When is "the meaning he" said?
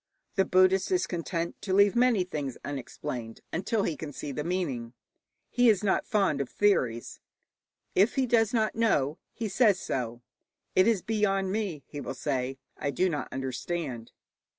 4.31-5.69